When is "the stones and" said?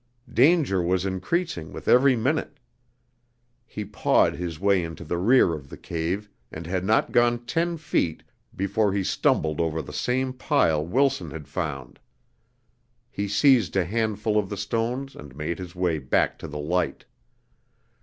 14.49-15.35